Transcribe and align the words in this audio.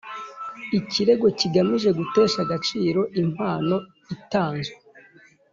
Ikirego 0.79 1.27
kigamije 1.39 1.89
gutesha 1.97 2.37
agaciro 2.45 3.01
impano 3.21 3.75
itanzwe 4.15 4.77